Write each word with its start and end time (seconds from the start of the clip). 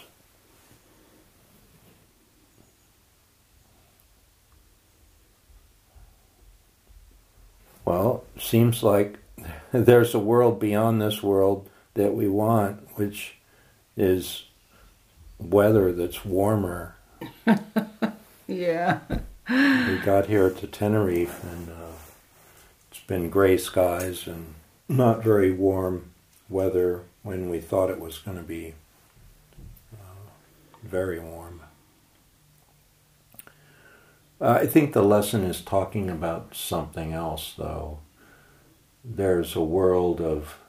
Well, 7.86 8.24
seems 8.40 8.82
like 8.82 9.20
there's 9.72 10.16
a 10.16 10.20
world 10.20 10.60
beyond 10.60 11.00
this 11.00 11.22
world 11.22 11.70
that 11.94 12.16
we 12.16 12.28
want, 12.28 12.98
which 12.98 13.36
is 13.96 14.46
weather 15.38 15.94
that's 15.94 16.26
warmer. 16.26 16.96
yeah 18.48 19.02
we 19.50 19.98
got 19.98 20.28
here 20.28 20.52
to 20.52 20.68
Tenerife, 20.68 21.44
and 21.44 21.70
uh, 21.70 21.98
it's 22.92 23.00
been 23.02 23.32
gray 23.32 23.58
skies 23.58 24.28
and 24.28 24.54
not 24.88 25.24
very 25.24 25.52
warm 25.52 26.12
weather 26.50 27.04
when 27.24 27.50
we 27.50 27.60
thought 27.60 27.90
it 27.90 28.00
was 28.00 28.20
going 28.20 28.38
to 28.38 28.44
be 28.44 28.76
uh, 29.92 30.30
very 30.84 31.20
warm. 31.20 31.62
I 34.40 34.68
think 34.68 34.94
the 34.94 35.02
lesson 35.02 35.44
is 35.44 35.62
talking 35.62 36.12
about 36.12 36.54
something 36.54 37.12
else, 37.12 37.56
though. 37.58 38.00
There's 39.04 39.56
a 39.56 39.64
world 39.64 40.22
of 40.22 40.60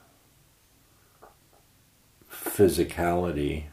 physicality, 2.31 3.65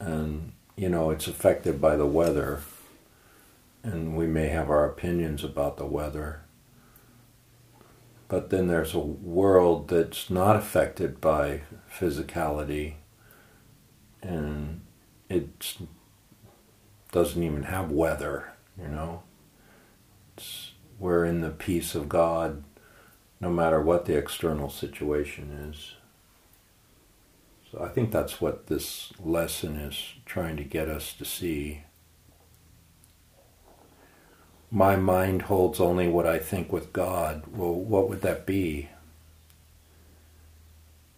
and 0.00 0.52
you 0.76 0.88
know, 0.88 1.10
it's 1.10 1.28
affected 1.28 1.80
by 1.80 1.94
the 1.94 2.06
weather 2.06 2.62
and 3.92 4.16
we 4.16 4.26
may 4.26 4.48
have 4.48 4.68
our 4.68 4.84
opinions 4.84 5.42
about 5.42 5.78
the 5.78 5.86
weather. 5.86 6.42
But 8.28 8.50
then 8.50 8.66
there's 8.66 8.94
a 8.94 8.98
world 8.98 9.88
that's 9.88 10.28
not 10.28 10.56
affected 10.56 11.20
by 11.20 11.62
physicality, 11.90 12.94
and 14.22 14.82
it 15.30 15.78
doesn't 17.12 17.42
even 17.42 17.62
have 17.64 17.90
weather, 17.90 18.52
you 18.78 18.88
know. 18.88 19.22
It's, 20.36 20.72
we're 20.98 21.24
in 21.24 21.40
the 21.40 21.50
peace 21.50 21.94
of 21.94 22.08
God 22.08 22.64
no 23.40 23.48
matter 23.48 23.80
what 23.80 24.04
the 24.04 24.16
external 24.16 24.68
situation 24.68 25.70
is. 25.70 25.94
So 27.70 27.82
I 27.82 27.88
think 27.88 28.10
that's 28.10 28.40
what 28.40 28.66
this 28.66 29.12
lesson 29.18 29.76
is 29.76 30.14
trying 30.26 30.56
to 30.56 30.64
get 30.64 30.88
us 30.88 31.14
to 31.14 31.24
see 31.24 31.84
my 34.70 34.96
mind 34.96 35.42
holds 35.42 35.80
only 35.80 36.08
what 36.08 36.26
I 36.26 36.38
think 36.38 36.72
with 36.72 36.92
God, 36.92 37.44
well, 37.50 37.72
what 37.74 38.08
would 38.08 38.22
that 38.22 38.46
be? 38.46 38.88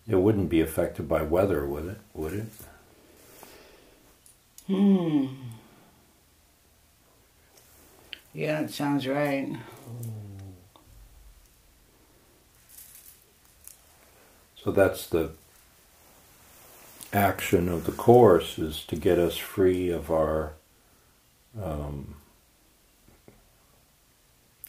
It 0.08 0.16
wouldn't 0.16 0.48
be 0.48 0.60
affected 0.60 1.08
by 1.08 1.22
weather, 1.22 1.66
would 1.66 1.86
it? 1.86 1.98
Would 2.14 2.32
it? 2.32 2.46
Hmm. 4.66 5.26
Yeah, 8.32 8.60
it 8.60 8.70
sounds 8.70 9.06
right. 9.06 9.56
So 14.62 14.70
that's 14.70 15.06
the 15.06 15.32
action 17.12 17.68
of 17.68 17.86
the 17.86 17.92
course 17.92 18.58
is 18.58 18.84
to 18.84 18.96
get 18.96 19.18
us 19.18 19.36
free 19.36 19.90
of 19.90 20.10
our 20.10 20.52
um, 21.60 22.14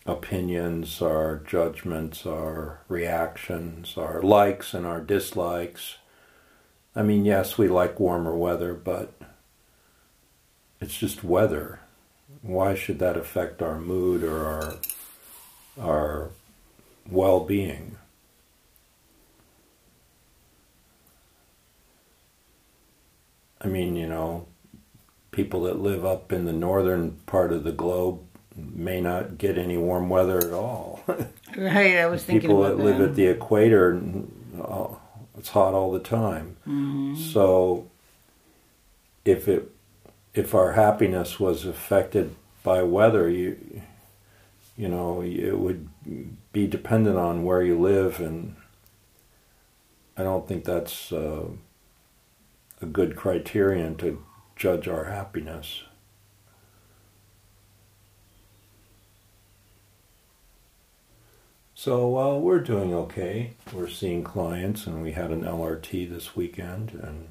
opinions, 0.06 1.02
our 1.02 1.38
judgments, 1.38 2.26
our 2.26 2.80
reactions, 2.88 3.98
our 3.98 4.22
likes 4.22 4.74
and 4.74 4.86
our 4.86 5.02
dislikes. 5.02 5.98
I 6.96 7.04
mean, 7.04 7.26
yes, 7.26 7.58
we 7.58 7.68
like 7.68 8.00
warmer 8.00 8.36
weather, 8.36 8.74
but 8.74 9.14
it's 10.80 10.98
just 10.98 11.24
weather. 11.24 11.80
Why 12.42 12.76
should 12.76 13.00
that 13.00 13.18
affect 13.18 13.62
our 13.62 13.80
mood 13.80 14.24
or 14.24 14.46
our 14.46 14.76
our 15.80 16.30
well-being? 17.10 17.98
I 23.64 23.68
mean, 23.68 23.96
you 23.96 24.08
know, 24.08 24.48
people 25.30 25.64
that 25.64 25.80
live 25.80 26.04
up 26.04 26.32
in 26.32 26.46
the 26.46 26.54
northern 26.54 27.12
part 27.28 27.54
of 27.54 27.64
the 27.64 27.72
globe 27.72 28.22
may 28.56 29.02
not 29.02 29.38
get 29.38 29.58
any 29.58 29.78
warm 29.78 30.10
weather 30.10 30.38
at 30.38 30.52
all. 30.52 31.02
right, 31.58 31.98
I 31.98 32.06
was 32.08 32.24
thinking 32.24 32.50
people 32.50 32.64
that 32.64 32.78
live 32.78 33.02
at 33.02 33.16
the 33.16 33.28
equator, 33.28 34.02
uh, 34.62 34.88
it's 35.38 35.50
hot 35.50 35.74
all 35.74 35.92
the 35.92 36.00
time. 36.00 36.58
Mm-hmm. 36.68 37.16
So, 37.16 37.90
if 39.26 39.48
it 39.48 39.72
if 40.34 40.56
our 40.56 40.74
happiness 40.74 41.40
was 41.40 41.66
affected 41.66 42.36
by 42.64 42.84
weather, 42.84 43.30
you 43.30 43.82
you 44.78 44.88
know 44.88 45.22
it 45.22 45.58
would 45.58 45.88
be 46.54 46.68
dependent 46.68 47.18
on 47.18 47.44
where 47.44 47.62
you 47.62 47.80
live, 47.80 48.20
and 48.20 48.56
I 50.18 50.24
don't 50.24 50.48
think 50.48 50.66
that's 50.66 51.12
uh, 51.12 51.46
a 52.82 52.86
good 52.86 53.16
criterion 53.16 53.96
to 53.98 54.24
judge 54.56 54.88
our 54.88 55.06
happiness. 55.06 55.84
So 61.84 62.16
uh, 62.20 62.38
we're 62.38 62.60
doing 62.60 62.94
okay. 62.94 63.56
We're 63.74 63.90
seeing 63.90 64.24
clients, 64.24 64.86
and 64.86 65.02
we 65.02 65.14
had 65.14 65.32
an 65.32 65.42
LRT 65.42 66.12
this 66.12 66.36
weekend, 66.36 66.92
and 66.92 67.30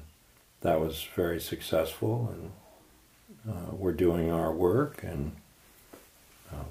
that 0.59 0.81
was 0.81 1.07
very 1.15 1.39
successful. 1.39 2.35
And 2.35 3.55
uh, 3.55 3.71
we're 3.71 3.93
doing 3.93 4.29
our 4.29 4.51
work, 4.51 5.03
and 5.03 5.37
um, 6.51 6.65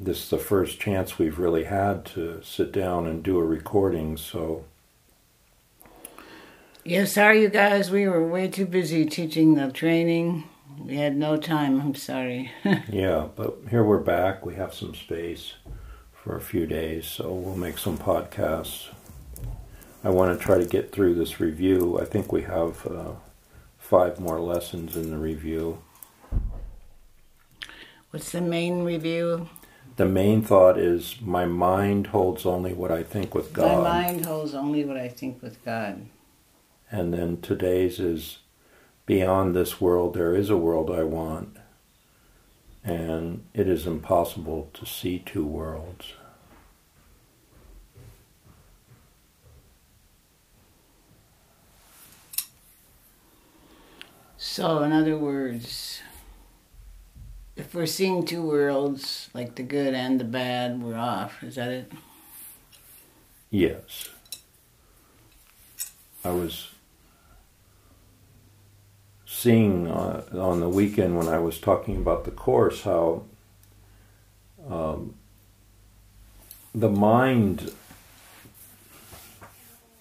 this 0.00 0.20
is 0.22 0.30
the 0.30 0.38
first 0.38 0.80
chance 0.80 1.18
we've 1.18 1.38
really 1.38 1.64
had 1.64 2.06
to 2.06 2.40
sit 2.42 2.72
down 2.72 3.06
and 3.06 3.22
do 3.22 3.38
a 3.38 3.44
recording. 3.44 4.16
So. 4.16 4.64
Yeah, 6.84 7.04
sorry, 7.04 7.42
you 7.42 7.50
guys. 7.50 7.90
We 7.90 8.08
were 8.08 8.26
way 8.26 8.48
too 8.48 8.64
busy 8.64 9.04
teaching 9.04 9.56
the 9.56 9.70
training. 9.70 10.44
We 10.82 10.96
had 10.96 11.18
no 11.18 11.36
time. 11.36 11.82
I'm 11.82 11.96
sorry. 11.96 12.50
yeah, 12.88 13.28
but 13.36 13.58
here 13.68 13.84
we're 13.84 13.98
back. 13.98 14.46
We 14.46 14.54
have 14.54 14.72
some 14.72 14.94
space 14.94 15.52
for 16.24 16.36
a 16.38 16.40
few 16.40 16.66
days, 16.66 17.04
so 17.06 17.34
we'll 17.34 17.54
make 17.54 17.76
some 17.76 17.98
podcasts. 17.98 18.88
I 20.02 20.08
want 20.08 20.36
to 20.36 20.42
try 20.42 20.56
to 20.56 20.64
get 20.64 20.90
through 20.90 21.16
this 21.16 21.38
review. 21.38 21.98
I 22.00 22.06
think 22.06 22.32
we 22.32 22.42
have 22.44 22.86
uh, 22.86 23.10
five 23.76 24.18
more 24.18 24.40
lessons 24.40 24.96
in 24.96 25.10
the 25.10 25.18
review. 25.18 25.82
What's 28.08 28.32
the 28.32 28.40
main 28.40 28.84
review? 28.84 29.50
The 29.96 30.06
main 30.06 30.40
thought 30.40 30.78
is 30.78 31.20
my 31.20 31.44
mind 31.44 32.06
holds 32.06 32.46
only 32.46 32.72
what 32.72 32.90
I 32.90 33.02
think 33.02 33.34
with 33.34 33.52
God. 33.52 33.82
My 33.82 34.02
mind 34.02 34.24
holds 34.24 34.54
only 34.54 34.82
what 34.82 34.96
I 34.96 35.08
think 35.08 35.42
with 35.42 35.62
God. 35.62 36.06
And 36.90 37.12
then 37.12 37.42
today's 37.42 38.00
is 38.00 38.38
beyond 39.04 39.54
this 39.54 39.78
world, 39.78 40.14
there 40.14 40.34
is 40.34 40.48
a 40.48 40.56
world 40.56 40.90
I 40.90 41.02
want 41.02 41.58
and 42.84 43.44
it 43.54 43.66
is 43.66 43.86
impossible 43.86 44.70
to 44.74 44.84
see 44.84 45.18
two 45.18 45.44
worlds. 45.44 46.12
So, 54.36 54.82
in 54.82 54.92
other 54.92 55.16
words, 55.16 56.02
if 57.56 57.74
we're 57.74 57.86
seeing 57.86 58.24
two 58.24 58.42
worlds, 58.42 59.30
like 59.32 59.54
the 59.54 59.62
good 59.62 59.94
and 59.94 60.20
the 60.20 60.24
bad, 60.24 60.82
we're 60.82 60.96
off. 60.96 61.42
Is 61.42 61.54
that 61.54 61.70
it? 61.70 61.92
Yes. 63.50 64.10
I 66.24 66.30
was 66.30 66.73
seeing 69.34 69.88
uh, 69.88 70.22
on 70.32 70.60
the 70.60 70.68
weekend 70.68 71.16
when 71.16 71.26
I 71.26 71.38
was 71.38 71.58
talking 71.58 71.96
about 71.96 72.24
the 72.24 72.30
course 72.30 72.82
how 72.82 73.24
um, 74.70 75.14
the 76.72 76.88
mind 76.88 77.72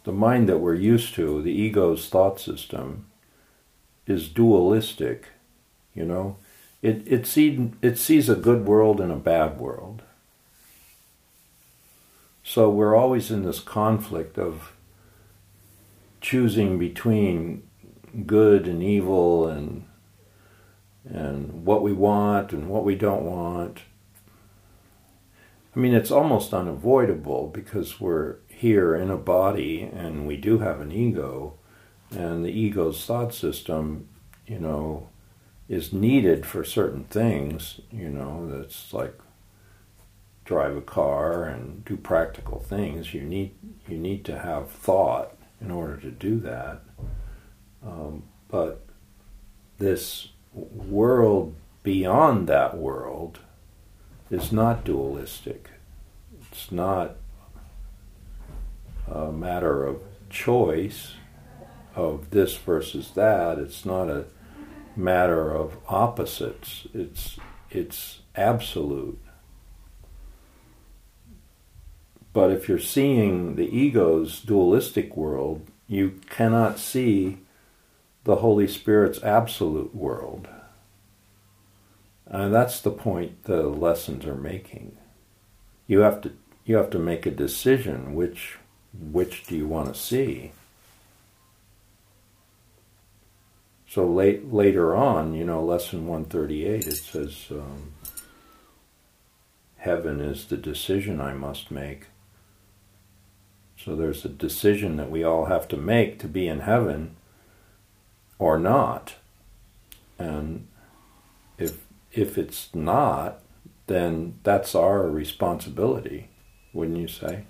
the 0.04 0.12
mind 0.12 0.50
that 0.50 0.58
we're 0.58 0.76
used 0.76 1.16
to, 1.16 1.42
the 1.42 1.52
ego's 1.52 2.10
thought 2.10 2.40
system, 2.40 3.06
is 4.06 4.28
dualistic, 4.28 5.30
you 5.96 6.06
know. 6.06 6.38
It 6.82 7.04
it 7.06 7.26
see, 7.26 7.72
it 7.82 7.98
sees 7.98 8.28
a 8.28 8.36
good 8.36 8.66
world 8.66 9.00
and 9.00 9.12
a 9.12 9.18
bad 9.18 9.58
world. 9.58 10.02
So 12.44 12.70
we're 12.70 12.96
always 12.96 13.32
in 13.32 13.44
this 13.44 13.62
conflict 13.62 14.38
of 14.38 14.74
choosing 16.20 16.78
between 16.78 17.64
good 18.26 18.68
and 18.68 18.84
evil 18.84 19.48
and 19.48 19.86
and 21.06 21.66
what 21.66 21.82
we 21.82 21.92
want 21.92 22.54
and 22.54 22.70
what 22.70 22.86
we 22.86 22.96
don't 22.96 23.26
want. 23.26 23.82
I 25.76 25.80
mean, 25.80 25.94
it's 25.94 26.12
almost 26.12 26.54
unavoidable 26.54 27.48
because 27.48 28.00
we're 28.00 28.38
here 28.48 28.96
in 28.96 29.10
a 29.10 29.18
body 29.18 29.82
and 29.82 30.28
we 30.28 30.38
do 30.38 30.60
have 30.60 30.80
an 30.80 30.92
ego, 30.92 31.56
and 32.12 32.46
the 32.46 32.52
ego's 32.52 33.04
thought 33.06 33.34
system, 33.34 34.08
you 34.46 34.60
know, 34.60 35.10
is 35.68 35.92
needed 35.92 36.46
for 36.46 36.64
certain 36.64 37.06
things, 37.06 37.82
you 37.92 38.10
know, 38.10 38.48
that's 38.50 38.94
like 38.94 39.20
drive 40.46 40.76
a 40.76 40.82
car 40.82 41.46
and 41.46 41.84
do 41.86 41.98
practical 41.98 42.60
things. 42.60 43.14
You 43.14 43.22
need 43.22 43.56
you 43.88 43.98
need 43.98 44.26
to 44.26 44.40
have 44.40 44.70
thought 44.70 45.36
in 45.60 45.72
order 45.72 45.98
to 45.98 46.12
do 46.12 46.40
that. 46.42 46.82
Um, 47.86 48.24
but 48.50 48.86
this 49.78 50.30
world 50.54 51.56
beyond 51.82 52.48
that 52.48 52.78
world 52.78 53.40
is 54.30 54.52
not 54.52 54.84
dualistic. 54.84 55.70
It's 56.52 56.72
not 56.72 57.18
a 59.08 59.32
matter 59.32 59.86
of 59.86 60.02
choice 60.30 61.14
of 61.96 62.30
this 62.32 62.56
versus 62.56 63.12
that. 63.12 63.60
It's 63.60 63.86
not 63.86 64.10
a 64.10 64.26
matter 64.96 65.52
of 65.52 65.78
opposites. 65.88 66.88
It's 66.94 67.38
it's 67.70 68.20
absolute. 68.36 69.20
But 72.34 72.52
if 72.52 72.68
you're 72.68 72.80
seeing 72.80 73.56
the 73.56 73.68
ego's 73.76 74.40
dualistic 74.40 75.16
world, 75.16 75.68
you 75.88 76.20
cannot 76.30 76.80
see 76.80 77.40
the 78.24 78.38
Holy 78.38 78.68
Spirit's 78.68 79.22
absolute 79.24 79.94
world. 79.96 80.48
And 82.26 82.54
that's 82.54 82.80
the 82.80 82.92
point 82.92 83.44
the 83.44 83.64
lessons 83.64 84.26
are 84.26 84.36
making. 84.36 84.98
You 85.88 86.00
have 86.00 86.22
to 86.22 86.32
you 86.66 86.78
have 86.78 86.90
to 86.92 87.00
make 87.00 87.26
a 87.26 87.32
decision 87.32 88.16
which 88.16 88.58
which 88.94 89.46
do 89.46 89.56
you 89.56 89.68
want 89.68 89.94
to 89.94 90.00
see? 90.00 90.52
So 93.88 94.08
late, 94.08 94.52
later 94.52 94.96
on, 94.96 95.36
you 95.36 95.46
know, 95.46 95.64
lesson 95.64 96.08
138, 96.08 96.88
it 96.88 96.96
says, 96.96 97.46
um, 97.52 97.92
Heaven 99.78 100.20
is 100.20 100.46
the 100.46 100.58
decision 100.58 101.22
I 101.22 101.34
must 101.34 101.70
make. 101.70 102.08
So 103.78 103.96
there's 103.96 104.26
a 104.26 104.30
decision 104.30 104.98
that 104.98 105.12
we 105.12 105.24
all 105.24 105.46
have 105.46 105.68
to 105.68 105.78
make 105.78 106.18
to 106.20 106.28
be 106.28 106.48
in 106.48 106.62
heaven 106.62 107.16
or 108.40 108.60
not. 108.60 109.16
And 110.18 110.68
if 111.58 111.86
if 112.12 112.38
it's 112.38 112.74
not, 112.74 113.40
then 113.88 114.40
that's 114.44 114.76
our 114.76 115.08
responsibility, 115.10 116.30
wouldn't 116.74 116.98
you 116.98 117.08
say? 117.08 117.46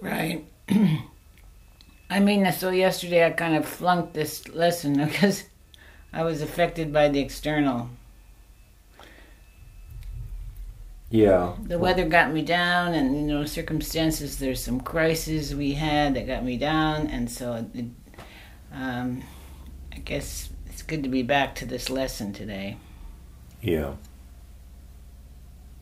Right. 0.00 0.44
I 2.10 2.20
mean, 2.20 2.50
so 2.52 2.70
yesterday 2.70 3.26
I 3.26 3.30
kind 3.30 3.56
of 3.56 3.66
flunked 3.66 4.14
this 4.14 4.46
lesson 4.48 5.04
because 5.04 5.44
I 6.12 6.22
was 6.22 6.42
affected 6.42 6.92
by 6.92 7.08
the 7.08 7.20
external. 7.20 7.90
Yeah. 11.10 11.54
The 11.62 11.78
weather 11.78 12.06
got 12.06 12.32
me 12.32 12.42
down, 12.42 12.94
and 12.94 13.14
you 13.16 13.22
know, 13.22 13.44
circumstances. 13.44 14.38
There's 14.38 14.62
some 14.62 14.80
crises 14.80 15.54
we 15.54 15.72
had 15.74 16.14
that 16.14 16.26
got 16.26 16.44
me 16.44 16.56
down, 16.56 17.06
and 17.06 17.30
so 17.30 17.66
it, 17.72 17.84
um, 18.72 19.22
I 19.94 19.98
guess 19.98 20.50
it's 20.66 20.82
good 20.82 21.02
to 21.02 21.08
be 21.08 21.22
back 21.22 21.54
to 21.56 21.66
this 21.66 21.88
lesson 21.88 22.32
today. 22.32 22.76
Yeah. 23.62 23.94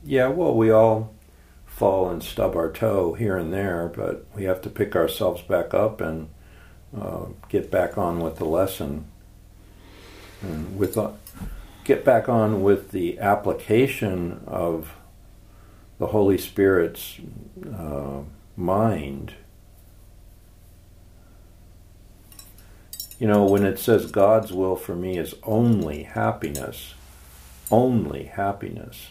Yeah. 0.05 0.29
Well, 0.29 0.55
we 0.55 0.70
all 0.70 1.14
fall 1.67 2.11
and 2.11 2.23
stub 2.23 2.55
our 2.55 2.70
toe 2.70 3.14
here 3.14 3.37
and 3.37 3.53
there, 3.53 3.91
but 3.94 4.26
we 4.35 4.44
have 4.44 4.61
to 4.62 4.70
pick 4.70 4.94
ourselves 4.94 5.43
back 5.43 5.73
up 5.75 6.00
and 6.00 6.29
uh, 6.99 7.26
get 7.49 7.70
back 7.70 7.97
on 7.97 8.20
with 8.20 8.37
the 8.37 8.44
lesson. 8.44 9.06
And 10.43 10.76
with 10.76 10.99
uh, 10.99 11.12
get 11.85 12.05
back 12.05 12.29
on 12.29 12.62
with 12.62 12.91
the 12.91 13.19
application 13.19 14.43
of 14.47 14.94
the 15.99 16.08
Holy 16.08 16.38
Spirit's 16.38 17.19
uh, 17.67 18.20
mind. 18.56 19.35
You 23.22 23.28
know, 23.28 23.44
when 23.44 23.64
it 23.64 23.78
says 23.78 24.10
God's 24.10 24.52
will 24.52 24.74
for 24.74 24.96
me 24.96 25.16
is 25.16 25.36
only 25.44 26.02
happiness, 26.02 26.94
only 27.70 28.24
happiness, 28.24 29.10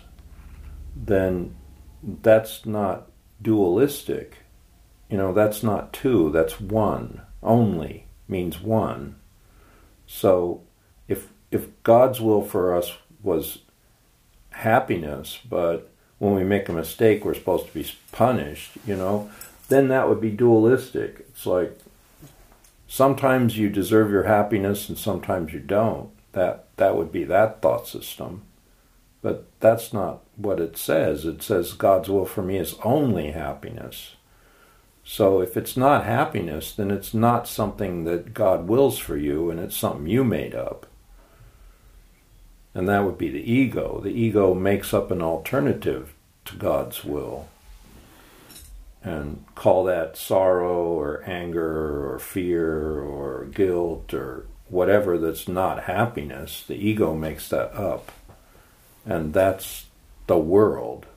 then 0.93 1.55
that's 2.03 2.65
not 2.65 3.07
dualistic. 3.41 4.39
You 5.09 5.15
know, 5.15 5.31
that's 5.31 5.63
not 5.63 5.93
two, 5.93 6.29
that's 6.29 6.59
one. 6.59 7.21
Only 7.41 8.07
means 8.27 8.59
one. 8.59 9.15
So 10.05 10.61
if 11.07 11.29
if 11.49 11.69
God's 11.83 12.19
will 12.19 12.41
for 12.41 12.75
us 12.75 12.91
was 13.23 13.59
happiness, 14.49 15.39
but 15.49 15.89
when 16.17 16.35
we 16.35 16.43
make 16.43 16.67
a 16.67 16.73
mistake 16.73 17.23
we're 17.23 17.33
supposed 17.33 17.67
to 17.67 17.73
be 17.73 17.89
punished, 18.11 18.73
you 18.85 18.97
know, 18.97 19.31
then 19.69 19.87
that 19.87 20.09
would 20.09 20.19
be 20.19 20.31
dualistic. 20.31 21.27
It's 21.29 21.45
like 21.45 21.79
sometimes 22.91 23.57
you 23.57 23.69
deserve 23.69 24.11
your 24.11 24.23
happiness 24.23 24.89
and 24.89 24.97
sometimes 24.97 25.53
you 25.53 25.59
don't. 25.59 26.09
That 26.33 26.65
that 26.75 26.97
would 26.97 27.09
be 27.11 27.23
that 27.23 27.61
thought 27.61 27.87
system. 27.87 28.43
But 29.21 29.47
that's 29.61 29.93
not 29.93 30.23
what 30.35 30.59
it 30.59 30.77
says. 30.77 31.23
It 31.25 31.41
says 31.41 31.71
God's 31.71 32.09
will 32.09 32.25
for 32.25 32.41
me 32.41 32.57
is 32.57 32.75
only 32.83 33.31
happiness. 33.31 34.15
So 35.05 35.41
if 35.41 35.55
it's 35.55 35.77
not 35.77 36.03
happiness, 36.03 36.73
then 36.73 36.91
it's 36.91 37.13
not 37.13 37.47
something 37.47 38.03
that 38.03 38.33
God 38.33 38.67
wills 38.67 38.97
for 38.97 39.15
you 39.15 39.49
and 39.49 39.59
it's 39.59 39.77
something 39.77 40.07
you 40.07 40.25
made 40.25 40.53
up. 40.53 40.85
And 42.73 42.89
that 42.89 43.05
would 43.05 43.17
be 43.17 43.29
the 43.29 43.51
ego. 43.51 44.01
The 44.03 44.09
ego 44.09 44.53
makes 44.53 44.93
up 44.93 45.11
an 45.11 45.21
alternative 45.21 46.13
to 46.45 46.57
God's 46.57 47.05
will. 47.05 47.47
And 49.03 49.45
call 49.55 49.85
that 49.85 50.15
sorrow 50.15 50.83
or 50.83 51.23
anger 51.25 52.11
or 52.11 52.19
fear 52.19 52.99
or 52.99 53.45
guilt 53.45 54.13
or 54.13 54.45
whatever 54.69 55.17
that's 55.17 55.47
not 55.47 55.83
happiness. 55.83 56.63
The 56.67 56.75
ego 56.75 57.15
makes 57.15 57.49
that 57.49 57.73
up 57.73 58.11
and 59.05 59.33
that's 59.33 59.87
the 60.27 60.37
world. 60.37 61.07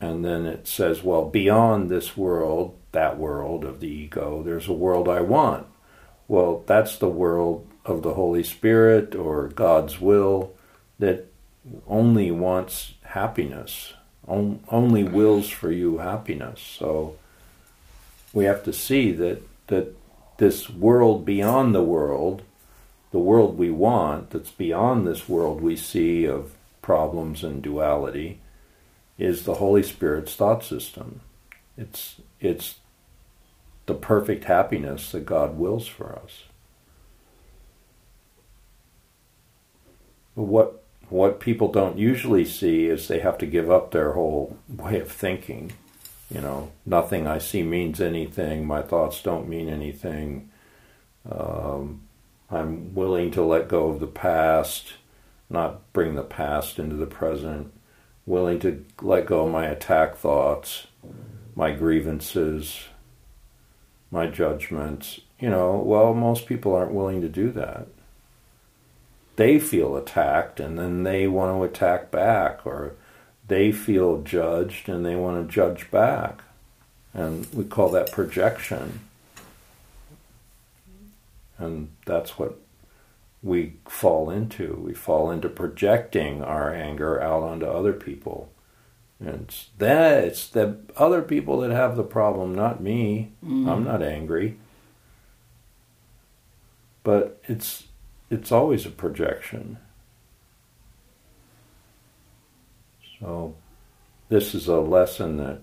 And 0.00 0.24
then 0.24 0.46
it 0.46 0.66
says, 0.66 1.02
well, 1.02 1.28
beyond 1.28 1.90
this 1.90 2.16
world, 2.16 2.78
that 2.92 3.18
world 3.18 3.64
of 3.64 3.80
the 3.80 3.88
ego, 3.88 4.42
there's 4.42 4.68
a 4.68 4.72
world 4.72 5.08
I 5.08 5.20
want. 5.20 5.66
Well, 6.26 6.64
that's 6.66 6.96
the 6.96 7.08
world 7.08 7.66
of 7.84 8.02
the 8.02 8.14
Holy 8.14 8.42
Spirit 8.42 9.14
or 9.14 9.48
God's 9.48 10.00
will 10.00 10.54
that 10.98 11.26
only 11.86 12.30
wants 12.30 12.94
happiness, 13.02 13.92
only 14.26 15.04
wills 15.04 15.48
for 15.48 15.72
you 15.72 15.98
happiness. 15.98 16.60
So 16.60 17.16
we 18.32 18.44
have 18.44 18.62
to 18.64 18.72
see 18.72 19.12
that, 19.12 19.42
that 19.66 19.94
this 20.38 20.70
world 20.70 21.24
beyond 21.24 21.74
the 21.74 21.82
world 21.82 22.42
the 23.10 23.18
world 23.18 23.58
we 23.58 23.70
want, 23.70 24.30
that's 24.30 24.50
beyond 24.50 25.06
this 25.06 25.28
world 25.28 25.60
we 25.60 25.76
see 25.76 26.24
of 26.24 26.54
problems 26.80 27.42
and 27.42 27.62
duality, 27.62 28.40
is 29.18 29.44
the 29.44 29.54
Holy 29.54 29.82
Spirit's 29.82 30.34
thought 30.34 30.64
system. 30.64 31.20
It's, 31.76 32.16
it's 32.40 32.76
the 33.86 33.94
perfect 33.94 34.44
happiness 34.44 35.10
that 35.12 35.26
God 35.26 35.58
wills 35.58 35.86
for 35.86 36.18
us. 36.22 36.44
But 40.36 40.44
what, 40.44 40.79
what 41.10 41.40
people 41.40 41.70
don't 41.70 41.98
usually 41.98 42.44
see 42.44 42.86
is 42.86 43.08
they 43.08 43.18
have 43.18 43.36
to 43.38 43.46
give 43.46 43.70
up 43.70 43.90
their 43.90 44.12
whole 44.12 44.56
way 44.68 45.00
of 45.00 45.10
thinking. 45.10 45.72
You 46.32 46.40
know, 46.40 46.70
nothing 46.86 47.26
I 47.26 47.38
see 47.38 47.62
means 47.64 48.00
anything, 48.00 48.64
my 48.64 48.82
thoughts 48.82 49.22
don't 49.22 49.48
mean 49.48 49.68
anything. 49.68 50.50
Um, 51.30 52.02
I'm 52.50 52.94
willing 52.94 53.30
to 53.32 53.42
let 53.42 53.68
go 53.68 53.88
of 53.88 54.00
the 54.00 54.06
past, 54.06 54.94
not 55.48 55.92
bring 55.92 56.14
the 56.14 56.22
past 56.22 56.78
into 56.78 56.96
the 56.96 57.06
present. 57.06 57.72
willing 58.26 58.60
to 58.60 58.84
let 59.02 59.26
go 59.26 59.46
of 59.46 59.52
my 59.52 59.66
attack 59.66 60.16
thoughts, 60.16 60.86
my 61.56 61.72
grievances, 61.72 62.84
my 64.10 64.26
judgments. 64.26 65.20
You 65.40 65.50
know, 65.50 65.76
well, 65.78 66.14
most 66.14 66.46
people 66.46 66.74
aren't 66.74 66.92
willing 66.94 67.20
to 67.22 67.28
do 67.28 67.50
that. 67.52 67.88
They 69.36 69.58
feel 69.58 69.96
attacked 69.96 70.60
and 70.60 70.78
then 70.78 71.02
they 71.02 71.26
want 71.26 71.56
to 71.56 71.62
attack 71.64 72.10
back, 72.10 72.66
or 72.66 72.94
they 73.48 73.72
feel 73.72 74.22
judged 74.22 74.88
and 74.88 75.04
they 75.04 75.16
want 75.16 75.46
to 75.46 75.52
judge 75.52 75.90
back. 75.90 76.42
And 77.12 77.46
we 77.52 77.64
call 77.64 77.88
that 77.90 78.12
projection. 78.12 79.00
And 81.58 81.90
that's 82.06 82.38
what 82.38 82.58
we 83.42 83.74
fall 83.88 84.30
into. 84.30 84.74
We 84.74 84.94
fall 84.94 85.30
into 85.30 85.48
projecting 85.48 86.42
our 86.42 86.72
anger 86.72 87.20
out 87.20 87.42
onto 87.42 87.66
other 87.66 87.92
people. 87.92 88.50
And 89.18 89.46
it's 89.48 89.68
that 89.78 90.24
it's 90.24 90.48
the 90.48 90.78
other 90.96 91.20
people 91.20 91.60
that 91.60 91.70
have 91.70 91.96
the 91.96 92.02
problem, 92.02 92.54
not 92.54 92.80
me. 92.80 93.32
Mm. 93.44 93.68
I'm 93.68 93.84
not 93.84 94.02
angry. 94.02 94.56
But 97.02 97.40
it's 97.46 97.84
it's 98.30 98.52
always 98.52 98.86
a 98.86 98.90
projection. 98.90 99.78
So 103.18 103.54
this 104.28 104.54
is 104.54 104.68
a 104.68 104.80
lesson 104.80 105.36
that 105.38 105.60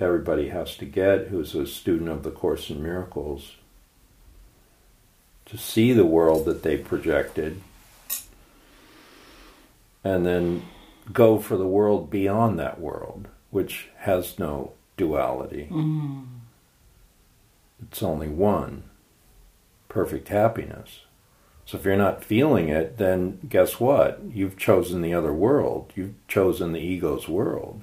everybody 0.00 0.48
has 0.48 0.76
to 0.76 0.84
get 0.84 1.28
who's 1.28 1.54
a 1.54 1.66
student 1.66 2.08
of 2.08 2.22
the 2.22 2.30
Course 2.30 2.70
in 2.70 2.82
Miracles 2.82 3.56
to 5.46 5.58
see 5.58 5.92
the 5.92 6.06
world 6.06 6.44
that 6.46 6.62
they 6.62 6.76
projected 6.76 7.60
and 10.04 10.24
then 10.24 10.62
go 11.12 11.38
for 11.38 11.56
the 11.56 11.66
world 11.66 12.10
beyond 12.10 12.58
that 12.58 12.80
world, 12.80 13.28
which 13.50 13.88
has 13.98 14.38
no 14.38 14.72
duality. 14.96 15.68
Mm. 15.70 16.26
It's 17.82 18.02
only 18.02 18.28
one 18.28 18.84
perfect 19.92 20.28
happiness. 20.28 21.00
So 21.66 21.76
if 21.76 21.84
you're 21.84 21.96
not 21.96 22.24
feeling 22.24 22.70
it, 22.70 22.96
then 22.96 23.38
guess 23.46 23.78
what? 23.78 24.20
You've 24.32 24.56
chosen 24.56 25.02
the 25.02 25.12
other 25.12 25.34
world. 25.34 25.92
You've 25.94 26.14
chosen 26.28 26.72
the 26.72 26.80
ego's 26.80 27.28
world. 27.28 27.82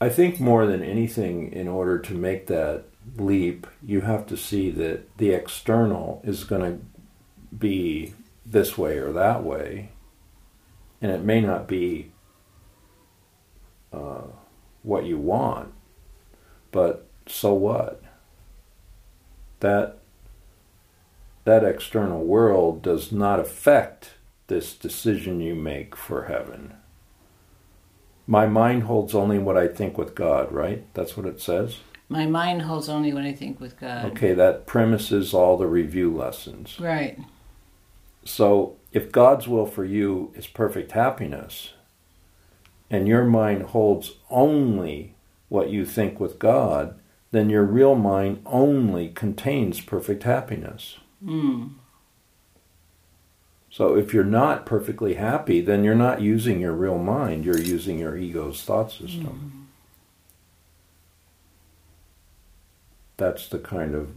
I 0.00 0.08
think 0.08 0.40
more 0.40 0.66
than 0.66 0.82
anything, 0.82 1.52
in 1.52 1.68
order 1.68 1.98
to 1.98 2.14
make 2.14 2.46
that 2.46 2.84
leap, 3.16 3.66
you 3.82 4.00
have 4.00 4.26
to 4.28 4.36
see 4.38 4.70
that 4.70 5.18
the 5.18 5.32
external 5.32 6.22
is 6.24 6.44
going 6.44 6.62
to 6.62 6.78
be 7.54 8.14
this 8.46 8.78
way 8.78 8.96
or 8.96 9.12
that 9.12 9.44
way, 9.44 9.90
and 11.02 11.12
it 11.12 11.22
may 11.22 11.42
not 11.42 11.66
be 11.68 12.12
uh, 13.92 14.28
what 14.88 15.04
you 15.04 15.18
want, 15.18 15.72
but 16.72 17.06
so 17.26 17.54
what? 17.54 18.02
That 19.60 19.98
that 21.44 21.64
external 21.64 22.24
world 22.24 22.82
does 22.82 23.10
not 23.10 23.40
affect 23.40 24.14
this 24.48 24.74
decision 24.74 25.40
you 25.40 25.54
make 25.54 25.96
for 25.96 26.24
heaven 26.24 26.74
my 28.28 28.46
mind 28.46 28.82
holds 28.82 29.14
only 29.14 29.38
what 29.38 29.56
I 29.56 29.66
think 29.66 29.96
with 29.96 30.14
God, 30.14 30.52
right? 30.52 30.84
That's 30.92 31.16
what 31.16 31.24
it 31.24 31.40
says. 31.40 31.78
My 32.10 32.26
mind 32.26 32.62
holds 32.62 32.88
only 32.88 33.12
what 33.12 33.24
I 33.24 33.32
think 33.32 33.58
with 33.58 33.80
God. 33.80 34.04
Okay, 34.04 34.34
that 34.34 34.66
premises 34.66 35.32
all 35.32 35.56
the 35.56 35.66
review 35.66 36.14
lessons. 36.14 36.78
Right. 36.78 37.18
So, 38.24 38.76
if 38.92 39.10
God's 39.10 39.48
will 39.48 39.64
for 39.64 39.84
you 39.84 40.30
is 40.36 40.46
perfect 40.46 40.92
happiness, 40.92 41.72
and 42.90 43.06
your 43.06 43.24
mind 43.24 43.62
holds 43.64 44.12
only 44.30 45.14
what 45.48 45.70
you 45.70 45.84
think 45.84 46.18
with 46.20 46.38
God, 46.38 46.98
then 47.30 47.50
your 47.50 47.64
real 47.64 47.94
mind 47.94 48.42
only 48.46 49.08
contains 49.08 49.80
perfect 49.80 50.22
happiness. 50.22 50.98
Mm. 51.24 51.72
So 53.70 53.96
if 53.96 54.14
you're 54.14 54.24
not 54.24 54.66
perfectly 54.66 55.14
happy, 55.14 55.60
then 55.60 55.84
you're 55.84 55.94
not 55.94 56.22
using 56.22 56.60
your 56.60 56.72
real 56.72 56.98
mind, 56.98 57.44
you're 57.44 57.58
using 57.58 57.98
your 57.98 58.16
ego's 58.16 58.62
thought 58.62 58.90
system. 58.90 59.52
Mm. 59.54 59.64
That's 63.18 63.48
the 63.48 63.58
kind 63.58 63.94
of 63.94 64.10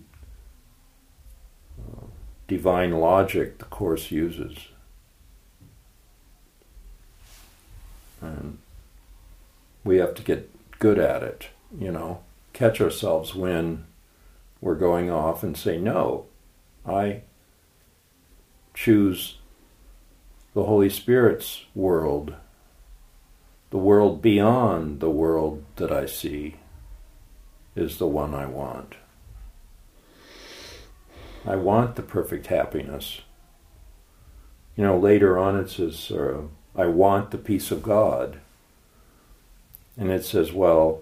uh, 1.79 2.05
divine 2.47 2.91
logic 2.91 3.57
the 3.57 3.65
Course 3.65 4.11
uses. 4.11 4.57
We 9.83 9.97
have 9.97 10.13
to 10.15 10.23
get 10.23 10.49
good 10.79 10.99
at 10.99 11.23
it, 11.23 11.49
you 11.77 11.91
know, 11.91 12.21
catch 12.53 12.81
ourselves 12.81 13.33
when 13.35 13.85
we're 14.59 14.75
going 14.75 15.09
off 15.09 15.43
and 15.43 15.57
say, 15.57 15.77
no, 15.77 16.25
I 16.85 17.21
choose 18.73 19.37
the 20.53 20.63
Holy 20.63 20.89
Spirit's 20.89 21.65
world, 21.73 22.35
the 23.69 23.77
world 23.77 24.21
beyond 24.21 24.99
the 24.99 25.09
world 25.09 25.63
that 25.77 25.91
I 25.91 26.05
see, 26.05 26.57
is 27.75 27.97
the 27.97 28.07
one 28.07 28.33
I 28.33 28.45
want. 28.45 28.95
I 31.45 31.55
want 31.55 31.95
the 31.95 32.03
perfect 32.03 32.47
happiness. 32.47 33.21
You 34.75 34.83
know, 34.83 34.97
later 34.97 35.37
on 35.37 35.57
it 35.57 35.69
says, 35.69 36.11
uh, 36.11 36.41
I 36.75 36.85
want 36.85 37.31
the 37.31 37.37
peace 37.37 37.71
of 37.71 37.81
God. 37.81 38.39
And 39.97 40.09
it 40.09 40.23
says, 40.25 40.51
well, 40.51 41.01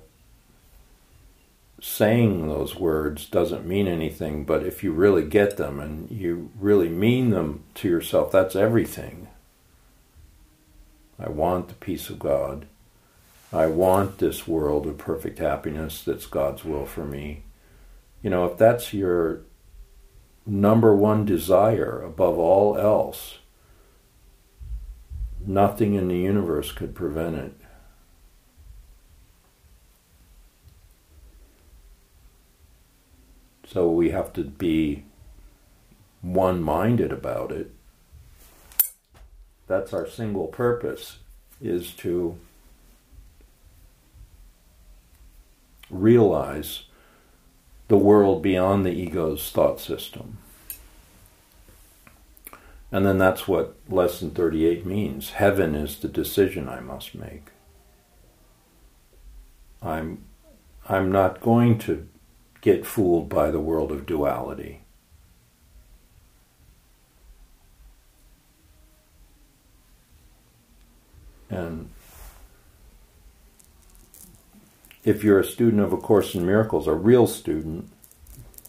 saying 1.82 2.48
those 2.48 2.76
words 2.76 3.26
doesn't 3.26 3.66
mean 3.66 3.88
anything, 3.88 4.44
but 4.44 4.64
if 4.64 4.84
you 4.84 4.92
really 4.92 5.24
get 5.24 5.58
them 5.58 5.80
and 5.80 6.10
you 6.12 6.52
really 6.60 6.90
mean 6.90 7.30
them 7.30 7.64
to 7.76 7.88
yourself, 7.88 8.32
that's 8.32 8.56
everything. 8.56 9.28
I 11.20 11.30
want 11.30 11.68
the 11.68 11.76
peace 11.76 12.10
of 12.10 12.20
God. 12.20 12.66
I 13.52 13.66
want 13.68 14.18
this 14.18 14.48
world 14.48 14.86
of 14.86 14.98
perfect 14.98 15.40
happiness 15.40 16.04
that's 16.04 16.26
God's 16.26 16.64
will 16.64 16.86
for 16.86 17.06
me. 17.06 17.44
You 18.22 18.30
know, 18.30 18.46
if 18.46 18.58
that's 18.58 18.94
your 18.94 19.42
number 20.46 20.96
one 20.96 21.26
desire 21.26 22.02
above 22.02 22.38
all 22.38 22.78
else, 22.78 23.40
nothing 25.46 25.96
in 25.96 26.08
the 26.08 26.18
universe 26.18 26.72
could 26.72 26.94
prevent 26.94 27.36
it. 27.36 27.59
So 33.72 33.90
we 33.90 34.10
have 34.10 34.34
to 34.34 34.44
be 34.44 35.04
one 36.22 36.62
minded 36.62 37.12
about 37.12 37.52
it 37.52 37.72
that's 39.70 39.94
our 39.94 40.08
single 40.08 40.48
purpose, 40.48 41.20
is 41.62 41.92
to 41.92 42.36
realize 45.92 46.86
the 47.88 47.98
world 47.98 48.42
beyond 48.42 48.84
the 48.84 48.92
ego's 48.92 49.52
thought 49.52 49.80
system. 49.80 50.40
And 52.92 53.06
then 53.06 53.20
that's 53.20 53.48
what 53.48 53.76
lesson 53.88 54.32
38 54.32 54.88
means. 54.88 55.32
Heaven 55.32 55.76
is 55.76 56.00
the 56.00 56.08
decision 56.08 56.68
I 56.68 56.80
must 56.80 57.14
make. 57.14 57.50
I'm 59.84 60.24
I'm 60.88 61.12
not 61.12 61.42
going 61.42 61.78
to 61.80 62.08
get 62.62 62.86
fooled 62.86 63.30
by 63.30 63.52
the 63.52 63.60
world 63.60 63.92
of 63.92 64.06
duality. 64.06 64.82
And 71.50 71.90
if 75.04 75.24
you're 75.24 75.40
a 75.40 75.46
student 75.46 75.82
of 75.82 75.94
A 75.94 75.98
Course 75.98 76.36
in 76.36 76.46
Miracles, 76.46 76.88
a 76.88 76.94
real 76.94 77.26
student, 77.26 77.90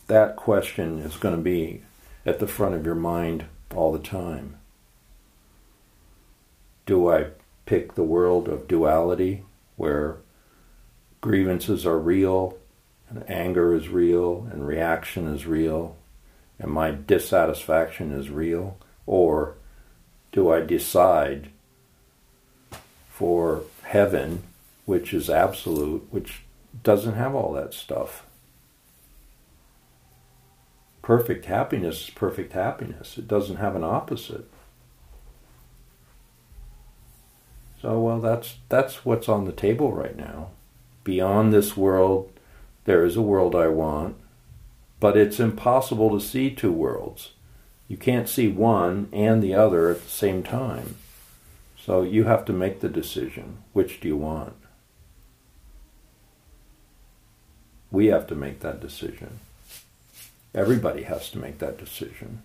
that 0.07 0.37
question 0.37 0.99
is 1.01 1.17
going 1.17 1.37
to 1.37 1.43
be 1.43 1.83
at 2.25 2.39
the 2.39 2.47
front 2.47 2.75
of 2.75 2.87
your 2.87 2.95
mind 2.95 3.45
all 3.75 3.93
the 3.93 3.99
time. 3.99 4.57
Do 6.87 7.11
I 7.11 7.29
pick 7.67 7.95
the 7.95 8.03
world 8.03 8.49
of 8.49 8.67
duality 8.67 9.45
where 9.77 10.17
grievances 11.21 11.85
are 11.85 11.99
real 11.99 12.57
and 13.11 13.29
anger 13.29 13.75
is 13.75 13.89
real 13.89 14.49
and 14.51 14.67
reaction 14.67 15.27
is 15.35 15.47
real 15.47 15.97
and 16.59 16.71
my 16.71 16.91
dissatisfaction 16.91 18.13
is 18.13 18.31
real? 18.31 18.79
Or 19.07 19.57
do 20.33 20.51
I 20.51 20.61
decide 20.61 21.51
for 23.11 23.65
heaven, 23.83 24.43
which 24.87 25.13
is 25.13 25.29
absolute, 25.29 26.07
which 26.11 26.43
doesn't 26.83 27.17
have 27.17 27.35
all 27.35 27.53
that 27.53 27.75
stuff. 27.75 28.25
perfect 31.03 31.47
happiness 31.47 32.05
is 32.05 32.11
perfect 32.11 32.53
happiness. 32.53 33.19
It 33.19 33.27
doesn't 33.27 33.57
have 33.57 33.75
an 33.75 33.85
opposite. 33.85 34.49
So 37.83 37.99
well 37.99 38.21
that's 38.21 38.57
that's 38.69 39.05
what's 39.05 39.29
on 39.29 39.45
the 39.45 39.53
table 39.53 39.93
right 39.93 40.17
now. 40.17 40.51
Beyond 41.03 41.53
this 41.53 41.77
world 41.77 42.31
there 42.91 43.05
is 43.05 43.17
a 43.17 43.23
world 43.23 43.55
I 43.55 43.69
want, 43.69 44.17
but 44.99 45.17
it's 45.17 45.39
impossible 45.39 46.11
to 46.11 46.27
see 46.27 46.51
two 46.51 46.73
worlds. 46.73 47.31
You 47.87 47.97
can't 47.97 48.29
see 48.29 48.49
one 48.49 49.09
and 49.13 49.41
the 49.41 49.55
other 49.55 49.91
at 49.91 50.03
the 50.03 50.11
same 50.11 50.43
time. 50.43 50.97
So 51.79 52.03
you 52.03 52.25
have 52.25 52.45
to 52.47 52.53
make 52.53 52.81
the 52.81 52.89
decision. 52.89 53.59
Which 53.75 54.01
do 54.01 54.09
you 54.09 54.17
want? 54.17 54.55
We 57.93 58.07
have 58.07 58.27
to 58.27 58.35
make 58.35 58.59
that 58.59 58.81
decision. 58.81 59.39
Everybody 60.53 61.05
has 61.05 61.31
to 61.31 61.39
make 61.39 61.59
that 61.59 61.79
decision. 61.79 62.43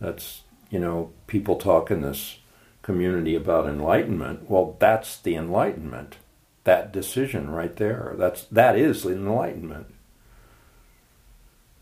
That's, 0.00 0.40
you 0.70 0.78
know, 0.78 1.10
people 1.26 1.56
talk 1.56 1.90
in 1.90 2.00
this 2.00 2.38
community 2.80 3.34
about 3.34 3.68
enlightenment. 3.68 4.48
Well, 4.48 4.74
that's 4.78 5.18
the 5.18 5.34
enlightenment. 5.34 6.16
That 6.64 6.92
decision 6.92 7.50
right 7.50 7.74
there. 7.76 8.14
That's 8.16 8.44
that 8.44 8.76
is 8.78 9.04
enlightenment. 9.04 9.94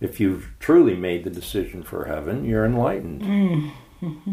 If 0.00 0.18
you've 0.18 0.52
truly 0.58 0.96
made 0.96 1.24
the 1.24 1.30
decision 1.30 1.82
for 1.82 2.06
heaven, 2.06 2.44
you're 2.44 2.64
enlightened. 2.64 3.22
Mm-hmm. 4.00 4.32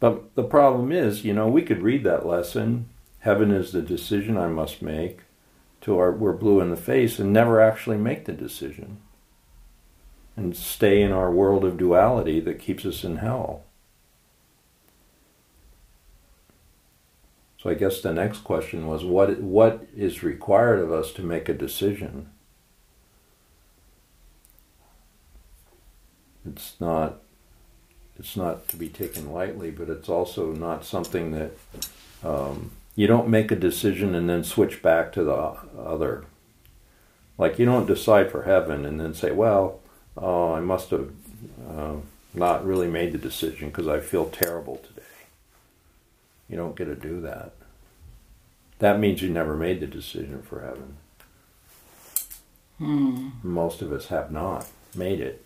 but 0.00 0.34
the 0.34 0.42
problem 0.42 0.90
is, 0.90 1.24
you 1.24 1.32
know, 1.32 1.46
we 1.46 1.62
could 1.62 1.82
read 1.82 2.02
that 2.04 2.26
lesson, 2.26 2.88
heaven 3.20 3.52
is 3.52 3.70
the 3.70 3.82
decision 3.82 4.36
I 4.36 4.48
must 4.48 4.82
make, 4.82 5.20
till 5.80 5.96
our, 5.96 6.10
we're 6.10 6.32
blue 6.32 6.60
in 6.60 6.70
the 6.70 6.76
face 6.76 7.20
and 7.20 7.32
never 7.32 7.60
actually 7.60 7.98
make 7.98 8.24
the 8.24 8.32
decision. 8.32 8.98
And 10.36 10.56
stay 10.56 11.02
in 11.02 11.12
our 11.12 11.30
world 11.30 11.64
of 11.64 11.78
duality 11.78 12.40
that 12.40 12.58
keeps 12.58 12.84
us 12.84 13.04
in 13.04 13.16
hell. 13.16 13.62
So 17.60 17.68
I 17.70 17.74
guess 17.74 18.00
the 18.00 18.12
next 18.12 18.44
question 18.44 18.86
was 18.86 19.04
what 19.04 19.40
what 19.40 19.86
is 19.96 20.22
required 20.22 20.78
of 20.78 20.92
us 20.92 21.12
to 21.14 21.22
make 21.22 21.48
a 21.48 21.54
decision? 21.54 22.30
It's 26.46 26.80
not 26.80 27.20
it's 28.18 28.36
not 28.36 28.68
to 28.68 28.76
be 28.76 28.88
taken 28.88 29.32
lightly, 29.32 29.70
but 29.70 29.88
it's 29.88 30.08
also 30.08 30.52
not 30.52 30.84
something 30.84 31.32
that 31.32 31.52
um, 32.24 32.72
you 32.94 33.06
don't 33.06 33.28
make 33.28 33.50
a 33.50 33.56
decision 33.56 34.14
and 34.14 34.28
then 34.28 34.42
switch 34.42 34.82
back 34.82 35.12
to 35.12 35.24
the 35.24 35.34
other. 35.78 36.24
Like 37.38 37.58
you 37.58 37.64
don't 37.64 37.86
decide 37.86 38.30
for 38.30 38.42
heaven 38.42 38.84
and 38.84 39.00
then 39.00 39.14
say, 39.14 39.32
"Well, 39.32 39.80
oh, 40.16 40.52
I 40.52 40.60
must 40.60 40.90
have 40.90 41.10
uh, 41.68 41.94
not 42.34 42.66
really 42.66 42.88
made 42.88 43.12
the 43.12 43.18
decision 43.18 43.68
because 43.68 43.88
I 43.88 44.00
feel 44.00 44.26
terrible 44.26 44.76
today." 44.76 45.07
You 46.48 46.56
don't 46.56 46.76
get 46.76 46.86
to 46.86 46.94
do 46.94 47.20
that. 47.20 47.52
That 48.78 49.00
means 49.00 49.22
you 49.22 49.28
never 49.28 49.56
made 49.56 49.80
the 49.80 49.86
decision 49.86 50.42
for 50.42 50.60
heaven. 50.60 50.96
Hmm. 52.78 53.30
Most 53.42 53.82
of 53.82 53.92
us 53.92 54.06
have 54.06 54.30
not 54.30 54.66
made 54.94 55.20
it 55.20 55.44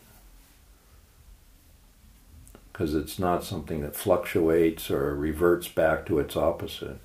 because 2.73 2.95
it's 2.95 3.19
not 3.19 3.45
something 3.45 3.83
that 3.83 3.95
fluctuates 3.95 4.91
or 4.91 5.15
reverts 5.15 5.69
back 5.69 6.07
to 6.07 6.19
its 6.19 6.37
opposite. 6.37 6.99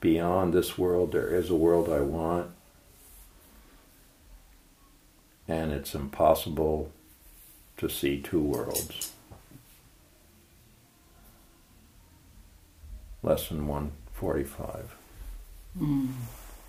Beyond 0.00 0.52
this 0.52 0.76
world, 0.76 1.12
there 1.12 1.28
is 1.28 1.48
a 1.48 1.54
world 1.54 1.88
I 1.88 2.00
want, 2.00 2.50
and 5.48 5.72
it's 5.84 5.94
impossible 5.94 6.90
to 7.76 7.90
see 7.90 8.18
two 8.18 8.40
worlds. 8.40 9.12
Lesson 13.22 13.66
145. 13.66 14.96
Mm. 15.78 16.08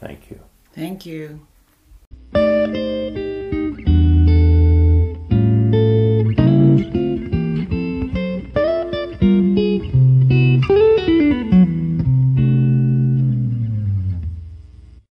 Thank 0.02 0.30
you. 0.30 0.42
Thank 0.74 1.06
you. 1.06 1.48